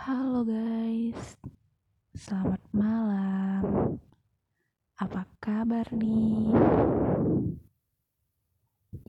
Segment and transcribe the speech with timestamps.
[0.00, 1.36] Halo guys,
[2.16, 4.00] selamat malam.
[4.96, 6.56] Apa kabar nih?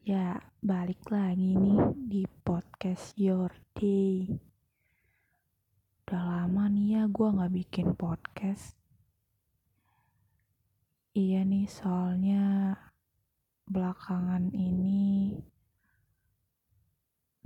[0.04, 4.36] Ya, balik lagi nih di podcast Your Day.
[6.04, 8.76] Udah lama nih ya gue gak bikin podcast.
[11.16, 12.76] Iya nih, soalnya
[13.64, 15.40] belakangan ini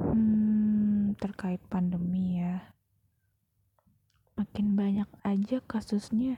[0.02, 2.75] hmm, terkait pandemi ya
[4.36, 6.36] makin banyak aja kasusnya.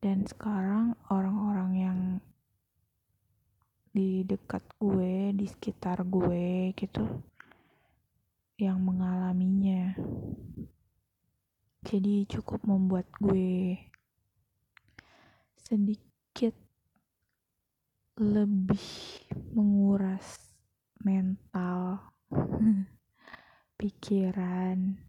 [0.00, 2.00] Dan sekarang orang-orang yang
[3.92, 7.04] di dekat gue di sekitar gue gitu
[8.56, 9.92] yang mengalaminya.
[11.84, 13.76] Jadi cukup membuat gue
[15.68, 16.56] sedikit
[18.16, 18.82] lebih
[19.52, 20.40] menguras
[21.04, 22.00] mental
[23.78, 25.07] pikiran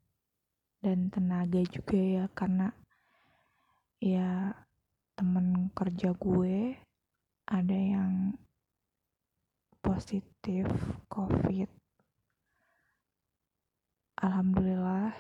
[0.80, 2.72] dan tenaga juga ya karena
[4.00, 4.56] ya
[5.20, 6.80] temen kerja gue
[7.44, 8.32] ada yang
[9.84, 10.68] positif
[11.12, 11.68] covid.
[14.20, 15.12] Alhamdulillah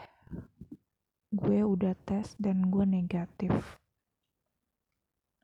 [1.36, 3.52] gue udah tes dan gue negatif.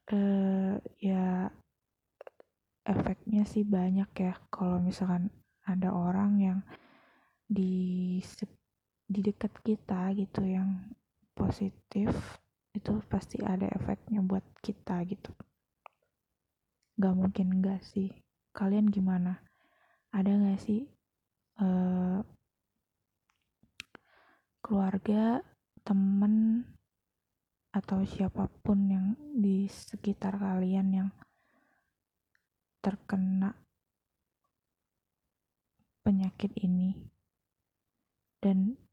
[0.07, 1.51] Eh ya
[2.85, 5.33] efeknya sih banyak ya kalau misalkan
[5.65, 6.59] ada orang yang
[7.49, 8.21] di
[9.05, 10.89] di dekat kita gitu yang
[11.37, 12.09] positif
[12.73, 15.31] itu pasti ada efeknya buat kita gitu.
[16.97, 18.11] Gak mungkin enggak sih.
[18.55, 19.39] Kalian gimana?
[20.11, 20.87] Ada gak sih
[21.61, 22.19] uh,
[24.59, 25.43] keluarga
[25.85, 26.65] temen
[27.75, 31.09] atau siapa pun yang di sekitar kalian yang
[32.79, 33.53] terkena
[36.01, 36.95] penyakit ini?
[38.39, 38.84] Dan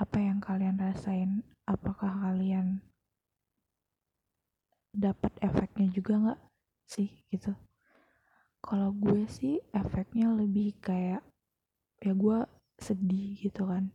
[0.00, 1.44] apa yang kalian rasain?
[1.68, 2.80] Apakah kalian
[4.96, 6.40] dapat efeknya juga nggak
[6.88, 7.52] sih gitu?
[8.64, 11.20] Kalau gue sih efeknya lebih kayak
[12.00, 12.38] ya gue
[12.80, 13.92] sedih gitu kan.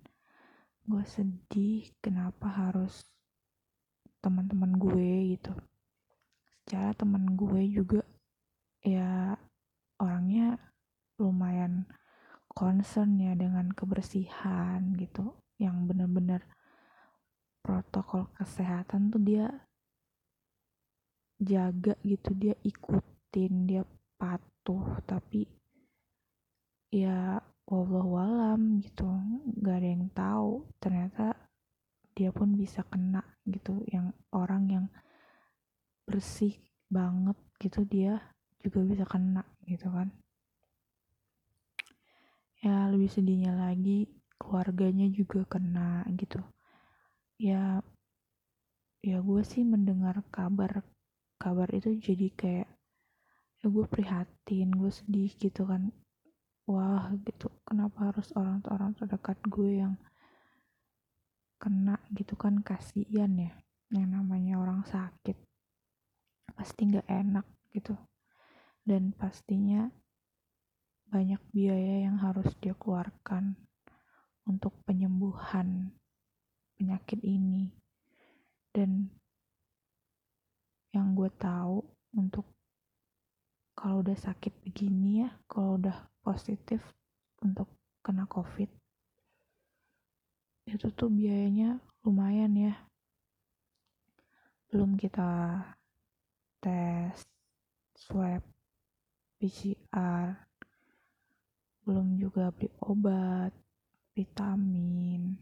[0.86, 3.02] Gue sedih kenapa harus
[4.22, 5.58] teman-teman gue gitu.
[6.62, 8.06] Secara teman gue juga
[8.86, 9.34] ya
[9.98, 10.62] orangnya
[11.18, 11.90] lumayan
[12.54, 16.44] concern ya dengan kebersihan gitu yang bener-bener
[17.64, 19.48] protokol kesehatan tuh dia
[21.42, 23.84] jaga gitu dia ikutin dia
[24.20, 25.02] patuh.
[25.04, 25.48] Tapi
[26.94, 29.10] ya walam gitu
[29.60, 30.52] nggak ada yang tahu.
[30.78, 31.34] Ternyata
[32.16, 34.86] dia pun bisa kena gitu yang orang yang
[36.06, 36.54] bersih
[36.88, 38.22] banget gitu dia
[38.62, 40.14] juga bisa kena gitu kan.
[42.64, 44.10] Ya lebih sedihnya lagi
[44.40, 46.40] keluarganya juga kena gitu.
[47.40, 47.84] Ya
[49.06, 50.82] ya gue sih mendengar kabar
[51.38, 52.70] kabar itu jadi kayak
[53.62, 55.92] ya gue prihatin gue sedih gitu kan.
[56.66, 57.54] Wah gitu.
[57.62, 59.94] Kenapa harus orang-orang terdekat gue yang
[61.62, 62.60] kena gitu kan?
[62.62, 63.54] Kasihan ya
[63.94, 65.38] yang namanya orang sakit.
[66.56, 67.94] Pasti nggak enak gitu.
[68.86, 69.90] Dan pastinya
[71.10, 73.65] banyak biaya yang harus dia keluarkan
[74.46, 75.92] untuk penyembuhan
[76.78, 77.74] penyakit ini.
[78.72, 79.10] Dan
[80.96, 81.84] yang gue tahu
[82.16, 82.48] untuk
[83.76, 86.80] kalau udah sakit begini ya kalau udah positif
[87.44, 87.68] untuk
[88.00, 88.72] kena covid
[90.66, 92.74] itu tuh biayanya lumayan ya.
[94.72, 95.62] Belum kita
[96.58, 97.22] tes
[97.94, 98.42] swab
[99.38, 100.34] PCR
[101.86, 103.54] belum juga beli obat
[104.16, 105.36] vitamin,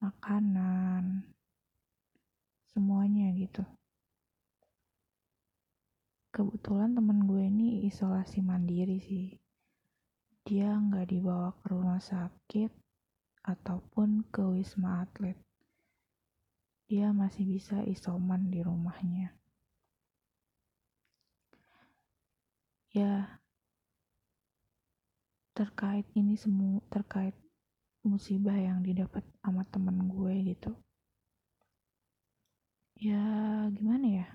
[0.00, 1.28] makanan,
[2.72, 3.60] semuanya gitu.
[6.32, 9.36] Kebetulan temen gue ini isolasi mandiri sih.
[10.48, 12.72] Dia nggak dibawa ke rumah sakit
[13.44, 15.36] ataupun ke wisma atlet.
[16.88, 19.36] Dia masih bisa isoman di rumahnya.
[22.96, 23.39] Ya,
[25.60, 27.36] terkait ini semua terkait
[28.00, 30.72] musibah yang didapat sama temen gue gitu.
[32.96, 33.20] Ya
[33.68, 34.28] gimana ya?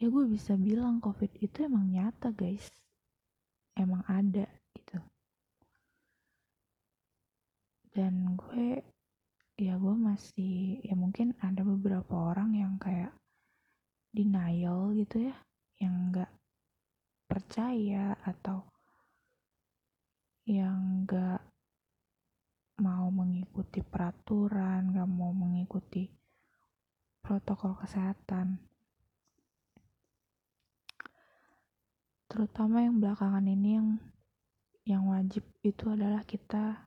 [0.00, 2.64] Ya gue bisa bilang covid itu emang nyata guys.
[3.76, 5.04] Emang ada gitu.
[7.92, 8.80] Dan gue
[9.60, 13.12] ya gue masih ya mungkin ada beberapa orang yang kayak
[14.16, 15.36] denial gitu ya
[15.80, 16.28] yang nggak
[17.26, 18.62] percaya atau
[20.46, 21.42] yang gak
[23.16, 26.06] mengikuti peraturan, gak mau mengikuti
[27.24, 28.60] protokol kesehatan.
[32.28, 33.88] Terutama yang belakangan ini yang
[34.86, 36.86] yang wajib itu adalah kita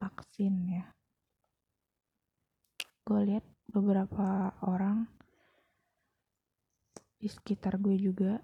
[0.00, 0.86] vaksin ya.
[3.04, 5.04] Gue lihat beberapa orang
[7.20, 8.40] di sekitar gue juga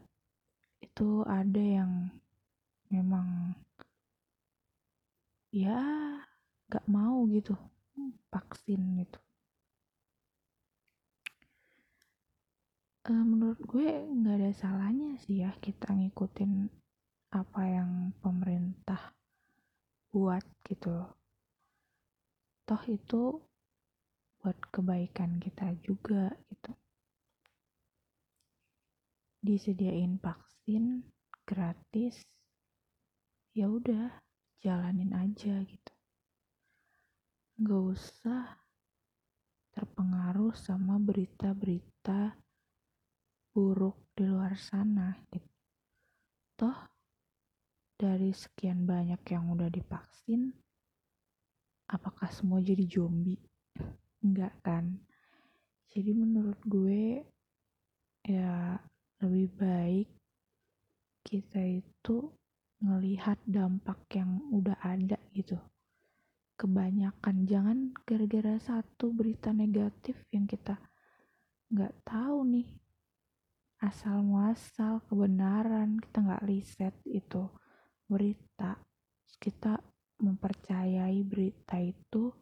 [0.96, 2.08] itu ada yang
[2.88, 3.52] memang
[5.52, 5.76] ya
[6.72, 7.52] gak mau gitu
[8.32, 9.20] vaksin gitu.
[13.12, 16.64] Uh, menurut gue nggak ada salahnya sih ya kita ngikutin
[17.36, 19.12] apa yang pemerintah
[20.16, 20.96] buat gitu
[22.64, 23.36] toh itu
[24.40, 26.85] buat kebaikan kita juga gitu
[29.46, 31.06] disediain vaksin
[31.46, 32.26] gratis
[33.54, 34.10] ya udah
[34.58, 35.92] jalanin aja gitu
[37.56, 38.66] nggak usah
[39.72, 42.36] terpengaruh sama berita-berita
[43.56, 45.48] buruk di luar sana gitu.
[46.60, 46.76] Toh
[47.96, 50.52] dari sekian banyak yang udah divaksin,
[51.88, 53.40] apakah semua jadi zombie?
[54.20, 55.00] Enggak kan?
[55.88, 57.24] Jadi menurut gue
[58.28, 58.76] ya
[59.16, 60.08] lebih baik
[61.24, 62.28] kita itu
[62.84, 65.56] ngelihat dampak yang udah ada gitu.
[66.56, 70.76] Kebanyakan jangan gara-gara satu berita negatif yang kita
[71.72, 72.68] nggak tahu nih.
[73.80, 77.48] Asal muasal kebenaran kita nggak riset itu
[78.08, 78.76] berita.
[79.36, 79.80] Kita
[80.20, 82.32] mempercayai berita itu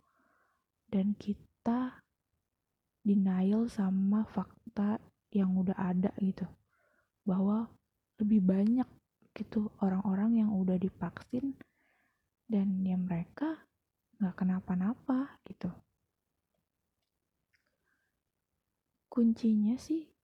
[0.91, 2.03] dan kita
[3.03, 4.99] denial sama fakta
[5.35, 6.47] yang udah ada gitu
[7.25, 7.67] bahwa
[8.21, 8.89] lebih banyak
[9.35, 11.59] gitu orang-orang yang udah divaksin
[12.47, 13.67] dan ya mereka
[14.23, 15.73] nggak kenapa-napa gitu
[19.11, 20.15] kuncinya sih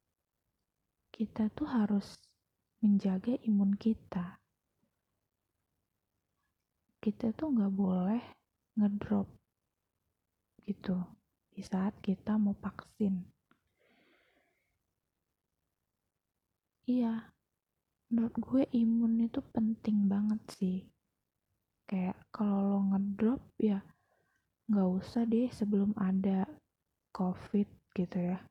[1.20, 2.16] kita tuh harus
[2.80, 4.40] menjaga imun kita.
[6.96, 8.24] Kita tuh nggak boleh
[8.80, 9.28] ngedrop
[10.64, 10.96] gitu
[11.52, 13.20] di saat kita mau vaksin.
[16.90, 17.30] Iya,
[18.10, 20.78] menurut gue imun itu penting banget sih.
[21.86, 23.78] Kayak kalau lo ngedrop ya
[24.66, 26.50] nggak usah deh sebelum ada
[27.14, 28.42] covid gitu ya.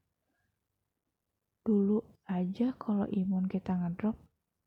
[1.68, 2.00] Dulu
[2.32, 4.16] aja kalau imun kita ngedrop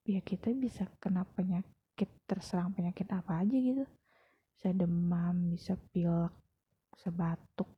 [0.05, 3.89] ya kita bisa kena penyakit terserang penyakit apa aja gitu
[4.53, 6.35] bisa demam bisa pilek
[6.91, 7.71] bisa batuk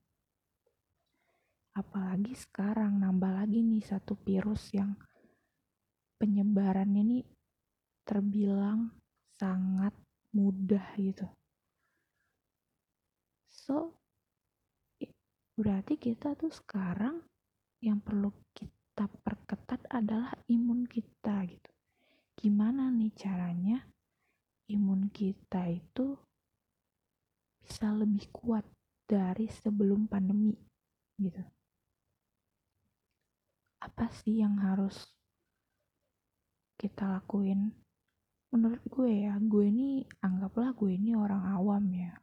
[1.76, 4.97] apalagi sekarang nambah lagi nih satu virus yang
[6.25, 7.25] penyebarannya nih
[8.09, 8.88] terbilang
[9.37, 9.93] sangat
[10.32, 11.29] mudah gitu
[13.53, 13.93] so
[15.55, 17.23] berarti kita tuh sekarang
[17.79, 21.71] yang perlu kita perketat adalah imun kita gitu.
[22.35, 23.79] Gimana nih caranya
[24.67, 26.19] imun kita itu
[27.62, 28.67] bisa lebih kuat
[29.06, 30.59] dari sebelum pandemi
[31.23, 31.38] gitu.
[33.79, 35.13] Apa sih yang harus
[36.94, 37.75] kita lakuin?
[38.55, 42.14] Menurut gue ya, gue ini anggaplah gue ini orang awam ya.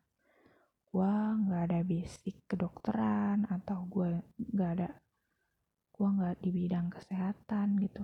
[0.88, 4.89] Gue nggak ada basic kedokteran atau gue nggak ada
[6.01, 8.01] gue nggak di bidang kesehatan gitu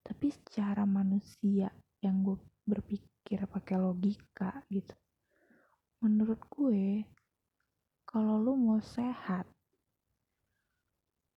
[0.00, 1.68] tapi secara manusia
[2.00, 4.96] yang gue berpikir pakai logika gitu
[6.00, 7.04] menurut gue
[8.08, 9.44] kalau lu mau sehat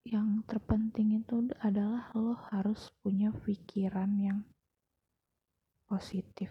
[0.10, 4.42] yang terpenting itu adalah lo harus punya pikiran yang
[5.86, 6.50] positif.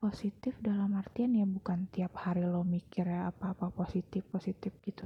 [0.00, 5.04] Positif dalam artian ya bukan tiap hari lo mikir ya apa-apa positif positif gitu.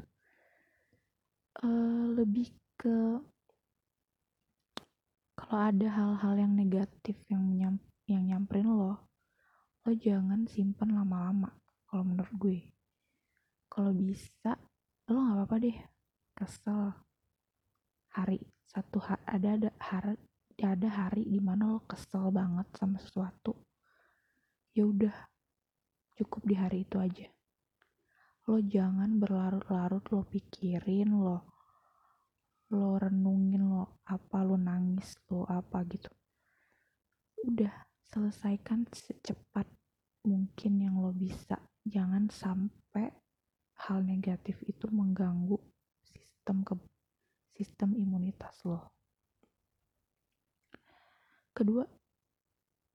[1.58, 3.18] Uh, lebih ke
[5.34, 7.74] kalau ada hal-hal yang negatif yang nyam,
[8.06, 8.94] yang nyamperin lo
[9.82, 11.50] lo jangan simpen lama-lama
[11.90, 12.60] kalau menurut gue.
[13.66, 14.54] Kalau bisa
[15.10, 15.78] lo nggak apa-apa deh.
[16.38, 16.82] Kesel.
[18.14, 20.14] Hari satu hari ada ada hari
[20.62, 23.58] ada hari di mana lo kesel banget sama sesuatu.
[24.70, 25.14] Ya udah
[26.14, 27.26] cukup di hari itu aja.
[28.46, 31.38] Lo jangan berlarut-larut lo pikirin lo
[32.70, 36.10] lo renungin lo apa lo nangis lo apa gitu.
[37.42, 37.74] Udah
[38.06, 39.66] selesaikan secepat
[40.22, 41.58] mungkin yang lo bisa.
[41.82, 43.19] Jangan sampai
[43.88, 45.56] hal negatif itu mengganggu
[46.04, 46.76] sistem ke
[47.56, 48.92] sistem imunitas lo.
[51.56, 51.84] Kedua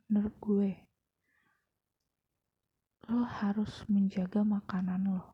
[0.06, 0.70] menurut gue
[3.10, 5.34] lo harus menjaga makanan lo.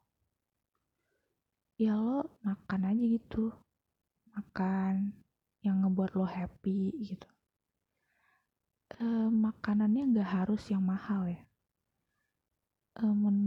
[1.75, 3.51] Ya lo makan aja gitu.
[4.31, 5.11] Makan
[5.63, 7.27] yang ngebuat lo happy gitu.
[8.95, 11.50] E, makanannya nggak harus yang mahal ya
[12.97, 13.03] e,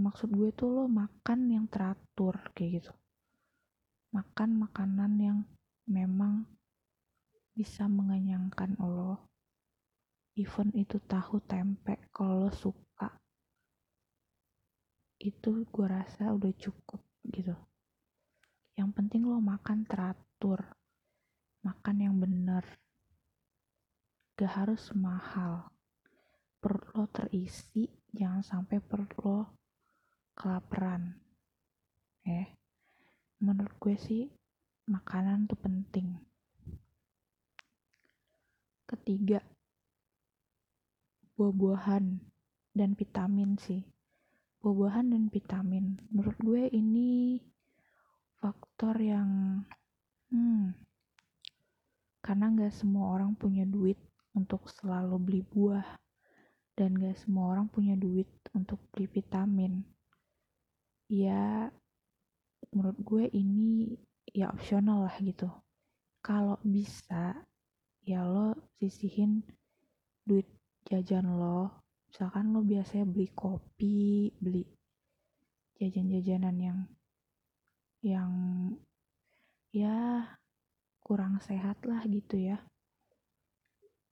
[0.06, 2.92] maksud gue tuh lo makan yang teratur kayak gitu.
[4.14, 5.38] Makan makanan yang
[5.90, 6.46] memang
[7.52, 9.28] bisa mengenyangkan lo.
[10.34, 13.10] Even itu tahu tempe kalau lo suka
[15.22, 17.00] itu gue rasa udah cukup
[17.32, 17.54] gitu.
[18.74, 20.74] Yang penting lo makan teratur
[21.64, 22.64] makan yang bener.
[24.36, 25.72] Gak harus mahal.
[26.60, 29.50] Perut lo terisi jangan sampai perut lo
[30.38, 31.18] kelaparan.
[32.22, 32.46] Eh
[33.42, 34.30] menurut gue sih
[34.86, 36.14] makanan tuh penting.
[38.86, 39.42] Ketiga
[41.34, 42.22] buah-buahan
[42.70, 43.82] dan vitamin sih.
[44.62, 45.98] Buah-buahan dan vitamin.
[46.14, 47.42] Menurut gue ini
[48.38, 49.60] faktor yang
[50.30, 50.76] hmm,
[52.22, 53.98] karena nggak semua orang punya duit
[54.32, 56.03] untuk selalu beli buah
[56.74, 59.82] dan gak semua orang punya duit untuk beli vitamin.
[61.06, 61.70] Ya
[62.74, 63.94] menurut gue ini
[64.34, 65.46] ya opsional lah gitu.
[66.18, 67.46] Kalau bisa
[68.02, 69.46] ya lo sisihin
[70.26, 70.50] duit
[70.90, 71.86] jajan lo.
[72.10, 74.66] Misalkan lo biasanya beli kopi beli
[75.78, 76.78] jajan-jajanan yang
[78.04, 78.32] yang
[79.74, 80.22] ya
[81.02, 82.62] kurang sehat lah gitu ya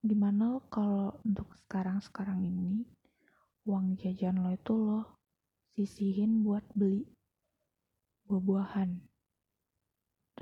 [0.02, 2.82] gimana lo kalau untuk sekarang-sekarang ini
[3.71, 5.23] uang jajan lo itu lo
[5.78, 7.06] sisihin buat beli
[8.26, 8.99] buah-buahan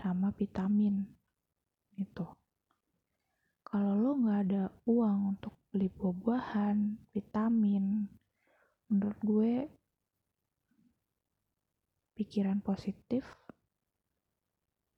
[0.00, 1.04] sama vitamin
[2.00, 2.24] itu
[3.60, 8.08] kalau lo nggak ada uang untuk beli buah-buahan vitamin
[8.88, 9.52] menurut gue
[12.16, 13.28] pikiran positif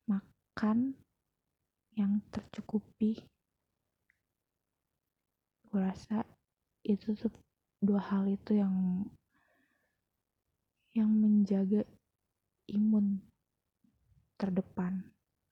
[0.07, 0.95] makan
[1.99, 3.32] yang tercukupi
[5.73, 6.21] gue rasa
[6.85, 7.33] itu tuh
[7.81, 9.09] dua hal itu yang
[10.93, 11.81] yang menjaga
[12.69, 13.25] imun
[14.37, 15.01] terdepan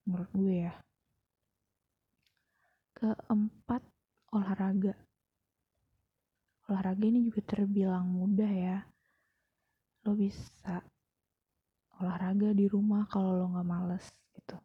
[0.05, 0.77] menurut gue ya.
[2.93, 3.81] Keempat
[4.29, 4.93] olahraga.
[6.69, 8.77] Olahraga ini juga terbilang mudah ya.
[10.05, 10.85] Lo bisa
[11.97, 14.05] olahraga di rumah kalau lo nggak males
[14.37, 14.61] gitu.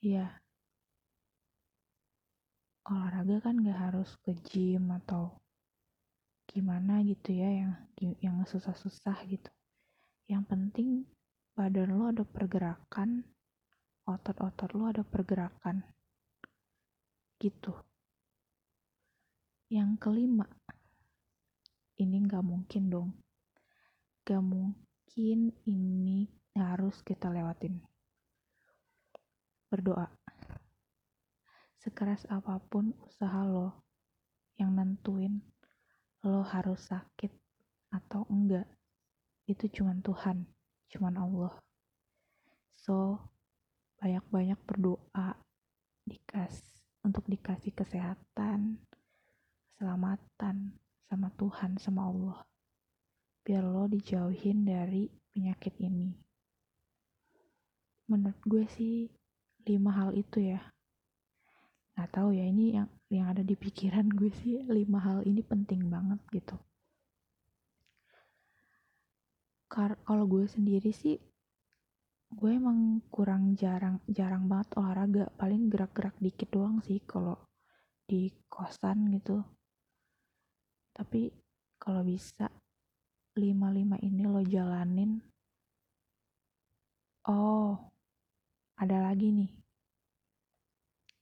[0.00, 0.40] Iya
[2.90, 5.30] olahraga kan nggak harus ke gym atau
[6.50, 7.72] gimana gitu ya yang
[8.18, 9.50] yang susah-susah gitu
[10.26, 11.06] yang penting
[11.54, 13.22] badan lo ada pergerakan
[14.04, 15.86] otot-otot lo ada pergerakan
[17.38, 17.70] gitu
[19.70, 20.50] yang kelima
[22.02, 23.10] ini nggak mungkin dong
[24.30, 27.82] gak mungkin ini harus kita lewatin.
[29.66, 30.19] Berdoa.
[31.80, 33.88] Sekeras apa pun usaha lo
[34.60, 35.40] yang nentuin
[36.28, 37.32] lo harus sakit
[37.88, 38.68] atau enggak,
[39.48, 40.44] itu cuman Tuhan,
[40.92, 41.54] cuman Allah.
[42.76, 43.16] So,
[44.04, 45.40] banyak-banyak berdoa
[46.04, 46.60] dikas
[47.00, 48.76] untuk dikasih kesehatan,
[49.72, 50.76] keselamatan
[51.08, 52.44] sama Tuhan, sama Allah
[53.40, 56.12] biar lo dijauhin dari penyakit ini.
[58.06, 59.10] Menurut gue sih
[59.64, 60.60] lima hal itu ya.
[62.00, 65.84] Gak tahu ya ini yang yang ada di pikiran gue sih lima hal ini penting
[65.92, 66.56] banget gitu.
[69.68, 71.20] Kalau gue sendiri sih
[72.32, 75.28] gue emang kurang jarang jarang banget olahraga.
[75.36, 77.36] Paling gerak-gerak dikit doang sih kalau
[78.08, 79.44] di kosan gitu.
[80.96, 81.28] Tapi
[81.76, 82.48] kalau bisa
[83.36, 85.20] lima-lima ini lo jalanin.
[87.28, 87.76] Oh
[88.80, 89.59] ada lagi nih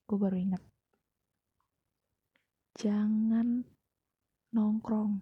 [0.09, 0.63] gue baru inget
[2.79, 3.67] jangan
[4.55, 5.19] nongkrong.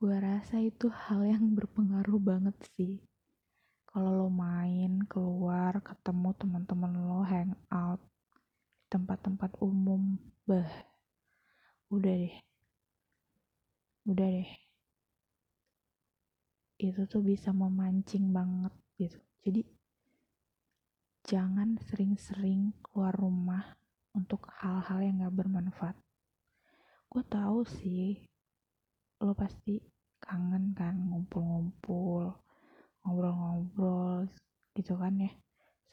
[0.00, 3.04] Gue rasa itu hal yang berpengaruh banget sih.
[3.84, 10.16] Kalau lo main keluar ketemu teman-teman lo hangout di tempat-tempat umum
[10.48, 10.72] bah
[11.92, 12.36] udah deh.
[14.08, 14.50] Udah deh.
[16.80, 19.20] Itu tuh bisa memancing banget gitu.
[19.44, 19.60] Jadi
[21.30, 23.78] jangan sering-sering keluar rumah
[24.18, 25.94] untuk hal-hal yang gak bermanfaat.
[27.06, 28.18] Gue tahu sih
[29.22, 29.78] lo pasti
[30.18, 32.34] kangen kan ngumpul-ngumpul
[33.06, 34.26] ngobrol-ngobrol
[34.74, 35.30] gitu kan ya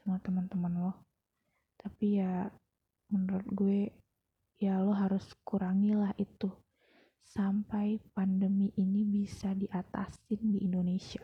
[0.01, 0.93] sama teman-teman lo.
[1.77, 2.49] Tapi ya
[3.13, 3.93] menurut gue
[4.57, 6.49] ya lo harus kurangilah itu.
[7.21, 11.21] Sampai pandemi ini bisa diatasin di Indonesia.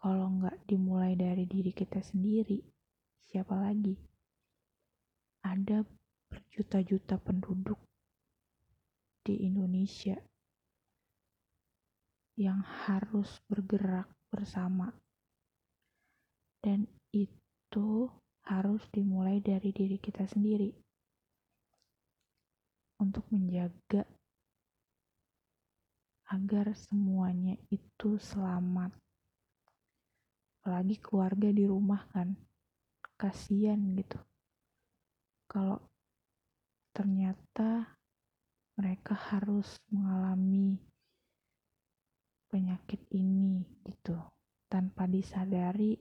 [0.00, 2.56] Kalau nggak dimulai dari diri kita sendiri,
[3.20, 3.92] siapa lagi?
[5.44, 5.84] Ada
[6.32, 7.76] berjuta-juta penduduk
[9.20, 10.16] di Indonesia
[12.40, 14.88] yang harus bergerak bersama,
[16.64, 18.08] dan itu
[18.48, 20.72] harus dimulai dari diri kita sendiri.
[23.04, 24.08] Untuk menjaga
[26.32, 28.96] agar semuanya itu selamat
[30.70, 32.30] apalagi keluarga di rumah kan.
[33.18, 34.22] Kasihan gitu.
[35.50, 35.82] Kalau
[36.94, 37.98] ternyata
[38.78, 40.78] mereka harus mengalami
[42.46, 44.14] penyakit ini gitu.
[44.70, 45.98] Tanpa disadari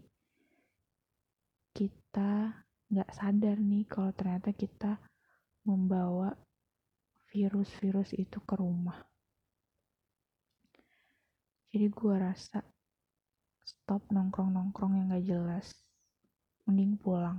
[1.74, 2.62] kita
[2.94, 5.02] nggak sadar nih kalau ternyata kita
[5.66, 6.30] membawa
[7.34, 9.02] virus-virus itu ke rumah.
[11.74, 12.62] Jadi gua rasa
[13.70, 15.68] stop nongkrong-nongkrong yang gak jelas.
[16.66, 17.38] Mending pulang.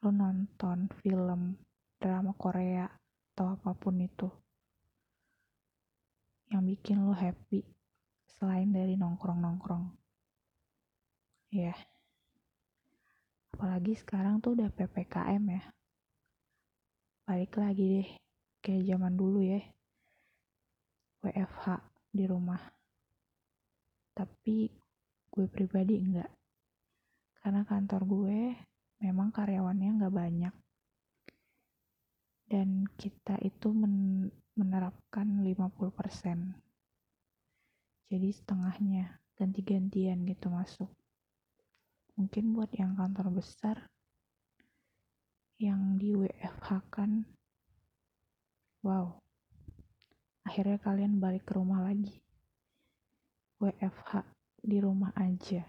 [0.00, 1.60] Lo nonton film
[2.00, 2.88] drama Korea
[3.36, 4.30] atau apa pun itu
[6.48, 7.60] yang bikin lo happy
[8.40, 9.92] selain dari nongkrong-nongkrong.
[11.52, 11.78] Ya yeah.
[13.52, 15.62] apalagi sekarang tuh udah PPKM ya.
[17.28, 18.10] Balik lagi deh
[18.64, 19.60] kayak zaman dulu ya.
[21.20, 21.82] WFH
[22.14, 22.77] di rumah
[24.18, 24.74] tapi
[25.30, 26.26] gue pribadi enggak.
[27.38, 28.40] Karena kantor gue
[28.98, 30.54] memang karyawannya enggak banyak.
[32.50, 34.26] Dan kita itu men
[34.58, 36.58] menerapkan 50%
[38.10, 40.90] jadi setengahnya ganti-gantian gitu masuk.
[42.18, 43.86] Mungkin buat yang kantor besar
[45.62, 47.22] yang di WFH kan
[48.82, 49.14] wow.
[50.42, 52.18] Akhirnya kalian balik ke rumah lagi
[53.58, 54.22] WFH
[54.62, 55.66] di rumah aja.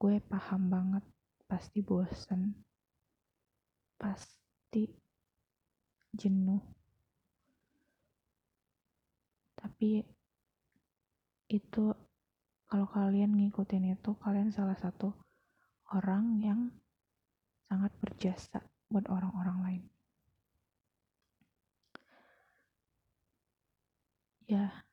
[0.00, 1.04] Gue paham banget,
[1.44, 2.54] pasti bosen,
[4.00, 4.88] pasti
[6.14, 6.62] jenuh.
[9.58, 10.00] Tapi
[11.52, 11.84] itu
[12.68, 15.12] kalau kalian ngikutin itu, kalian salah satu
[15.92, 16.60] orang yang
[17.68, 19.82] sangat berjasa buat orang-orang lain.
[24.48, 24.87] Ya,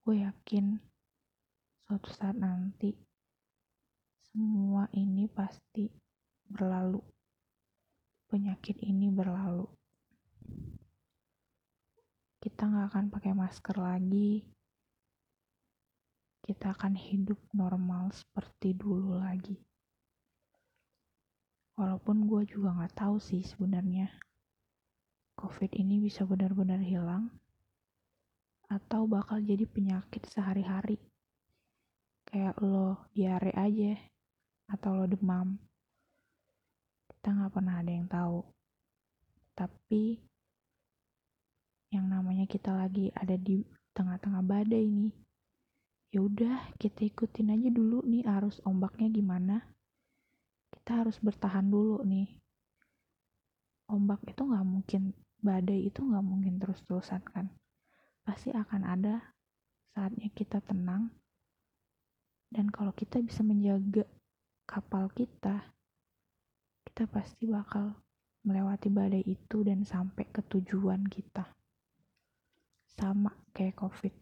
[0.00, 0.80] gue yakin
[1.84, 2.96] suatu saat nanti
[4.30, 5.90] semua ini pasti
[6.46, 7.02] berlalu.
[8.30, 9.66] Penyakit ini berlalu.
[12.38, 14.46] Kita nggak akan pakai masker lagi.
[16.46, 19.58] Kita akan hidup normal seperti dulu lagi.
[21.74, 24.08] Walaupun gue juga nggak tahu sih sebenarnya
[25.40, 27.34] COVID ini bisa benar-benar hilang
[28.70, 31.02] atau bakal jadi penyakit sehari-hari.
[32.22, 33.98] Kayak lo diare aja,
[34.70, 35.58] atau lo demam.
[37.10, 38.46] Kita nggak pernah ada yang tahu.
[39.58, 40.22] Tapi
[41.90, 45.14] yang namanya kita lagi ada di tengah-tengah badai nih.
[46.14, 49.66] Ya udah, kita ikutin aja dulu nih arus ombaknya gimana.
[50.70, 52.38] Kita harus bertahan dulu nih.
[53.90, 55.10] Ombak itu nggak mungkin,
[55.42, 57.50] badai itu nggak mungkin terus-terusan kan
[58.30, 59.34] pasti akan ada
[59.90, 61.10] saatnya kita tenang.
[62.46, 64.06] Dan kalau kita bisa menjaga
[64.70, 65.66] kapal kita
[66.86, 67.98] kita pasti bakal
[68.46, 71.42] melewati badai itu dan sampai ke tujuan kita.
[72.94, 74.14] Sama kayak covid.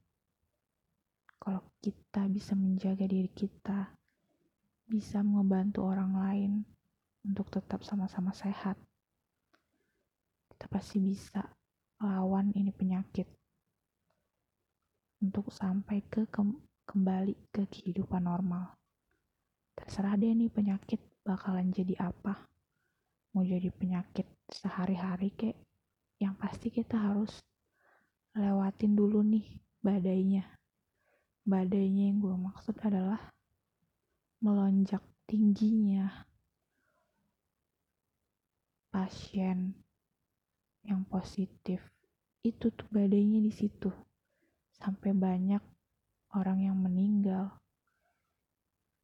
[1.36, 3.92] Kalau kita bisa menjaga diri kita
[4.88, 6.52] bisa membantu orang lain
[7.28, 8.80] untuk tetap sama-sama sehat
[10.58, 11.44] kita pasti bisa
[12.02, 13.37] lawan ini penyakit
[15.18, 16.30] untuk sampai ke
[16.86, 18.78] kembali ke kehidupan normal.
[19.74, 22.48] Terserah deh nih penyakit bakalan jadi apa.
[23.34, 25.56] Mau jadi penyakit sehari-hari kek,
[26.18, 27.44] yang pasti kita harus
[28.34, 29.46] lewatin dulu nih
[29.84, 30.46] badainya.
[31.44, 33.20] Badainya yang gue maksud adalah
[34.38, 36.24] melonjak tingginya
[38.88, 39.76] pasien
[40.80, 41.84] yang positif
[42.40, 43.92] itu tuh badainya di situ
[44.78, 45.62] sampai banyak
[46.34, 47.58] orang yang meninggal.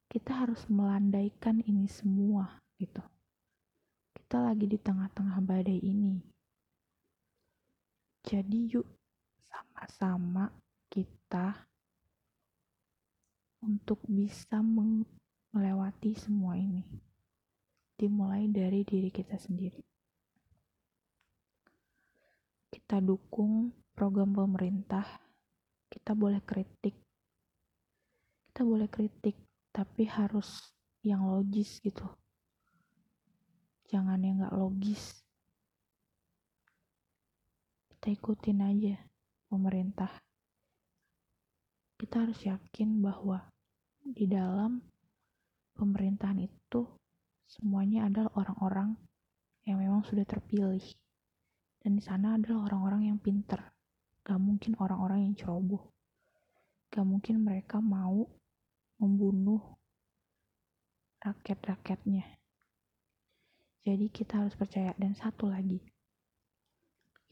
[0.08, 3.02] Kita harus melandaikan ini semua gitu.
[4.14, 6.22] Kita lagi di tengah-tengah badai ini.
[8.24, 8.86] Jadi yuk
[9.42, 10.48] sama-sama
[10.88, 11.66] kita
[13.60, 14.62] untuk bisa
[15.50, 16.86] melewati semua ini.
[17.98, 19.94] Dimulai dari diri kita sendiri.
[22.84, 25.06] kita dukung program pemerintah,
[25.94, 26.98] kita boleh kritik.
[28.50, 29.38] Kita boleh kritik,
[29.70, 30.74] tapi harus
[31.06, 32.02] yang logis gitu.
[33.86, 35.22] Jangan yang gak logis.
[37.94, 38.98] Kita ikutin aja
[39.46, 40.10] pemerintah.
[41.94, 43.38] Kita harus yakin bahwa
[44.02, 44.82] di dalam
[45.78, 46.90] pemerintahan itu
[47.46, 48.98] semuanya adalah orang-orang
[49.62, 50.82] yang memang sudah terpilih
[51.80, 53.73] dan di sana adalah orang-orang yang pinter.
[54.24, 55.92] Gak mungkin orang-orang yang ceroboh.
[56.88, 58.24] Gak mungkin mereka mau
[58.96, 59.60] membunuh
[61.20, 62.24] rakyat-rakyatnya.
[63.84, 64.96] Jadi kita harus percaya.
[64.96, 65.76] Dan satu lagi,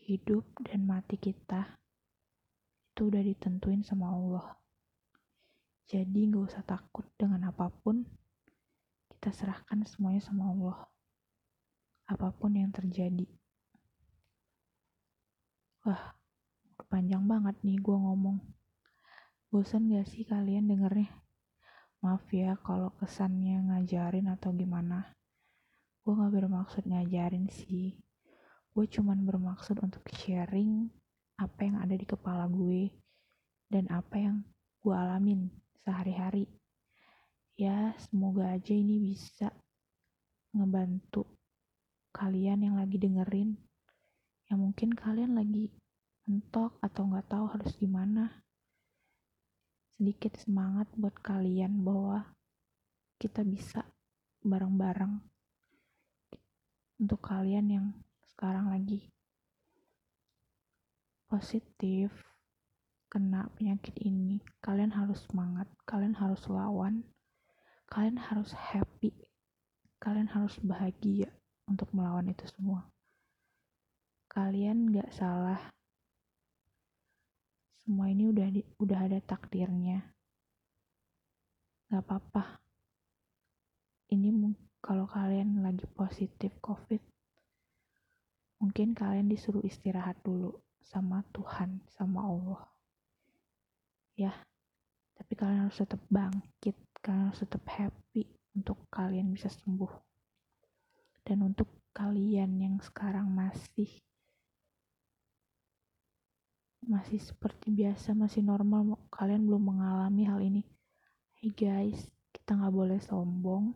[0.05, 1.81] hidup dan mati kita
[2.92, 4.46] itu udah ditentuin sama Allah.
[5.88, 8.05] Jadi gak usah takut dengan apa pun,
[9.16, 10.78] kita serahkan semuanya sama Allah.
[12.12, 13.24] Apa pun yang terjadi.
[15.88, 16.12] Wah,
[16.92, 18.37] panjang banget nih gue ngomong.
[19.48, 21.09] Bosan gak sih kalian dengernya?
[22.05, 25.16] Maaf ya kalau kesannya ngajarin atau gimana.
[26.05, 27.96] Gue gak bermaksud ngajarin sih.
[28.76, 30.92] Gue cuman bermaksud untuk sharing
[31.40, 32.92] apa yang ada di kepala gue
[33.72, 34.44] dan apa yang
[34.85, 35.48] gue alamin
[35.81, 36.44] sehari-hari.
[37.57, 39.48] Ya, semoga aja ini bisa
[40.52, 41.24] ngebantu
[42.12, 43.57] kalian yang lagi dengerin
[44.52, 45.72] yang mungkin kalian lagi
[46.26, 48.42] mentok atau nggak tahu harus gimana.
[49.96, 52.35] Sedikit semangat buat kalian bahwa
[53.18, 53.87] kita bisa
[54.42, 55.22] bareng-bareng
[56.98, 57.87] untuk kalian yang
[58.35, 59.11] sekarang lagi
[61.30, 62.11] positif
[63.12, 67.04] kena penyakit ini, kalian harus semangat, kalian harus lawan,
[67.87, 69.12] kalian harus happy,
[70.00, 71.28] kalian harus bahagia
[71.68, 72.88] untuk melawan itu semua
[74.32, 75.61] kalian gak salah.
[77.83, 80.07] Semua ini udah di, udah ada takdirnya.
[81.90, 82.62] Gak apa-apa.
[84.14, 84.31] Ini
[84.79, 87.03] kalau kalian lagi positif COVID,
[88.62, 92.62] mungkin kalian disuruh istirahat dulu sama Tuhan, sama Allah.
[94.14, 94.31] Ya,
[95.18, 99.90] tapi kalian harus tetap bangkit, kalian harus tetap happy untuk kalian bisa sembuh.
[101.27, 103.90] Dan untuk kalian yang sekarang masih
[106.83, 110.62] masih seperti biasa, masih normal, kalian belum mengalami hal ini.
[111.38, 113.71] Hey guys, kita nggak boleh sombong.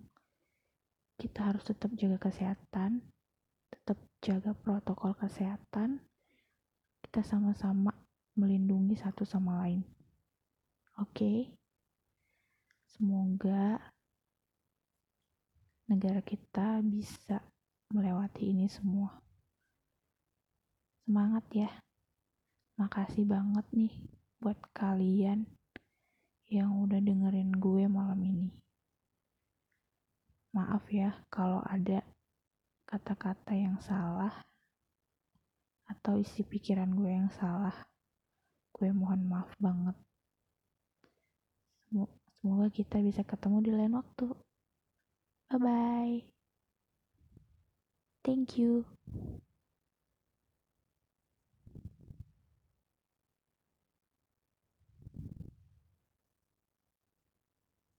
[1.14, 3.00] Kita harus tetap jaga kesehatan,
[3.70, 6.02] tetap jaga protokol kesehatan.
[7.00, 7.94] Kita sama-sama
[8.34, 9.86] melindungi satu sama lain.
[10.98, 11.38] Oke, okay?
[12.90, 13.78] semoga
[15.86, 17.38] negara kita bisa
[17.94, 19.14] melewati ini semua.
[21.06, 21.85] Semangat ya!
[22.76, 23.92] Makasih banget nih
[24.36, 25.48] buat kalian
[26.52, 28.52] yang udah dengerin gue malam ini.
[30.52, 32.04] Maaf ya kalau ada
[32.84, 34.44] kata-kata yang salah
[35.88, 37.74] atau isi pikiran gue yang salah.
[38.76, 39.96] Gue mohon maaf banget.
[42.36, 44.26] Semoga kita bisa ketemu di lain waktu.
[45.48, 46.16] Bye bye.
[48.22, 48.84] Thank you.